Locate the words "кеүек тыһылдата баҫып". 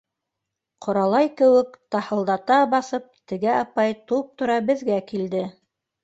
1.41-3.05